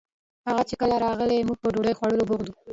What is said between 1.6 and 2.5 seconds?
په ډوډۍ خوړولو بوخت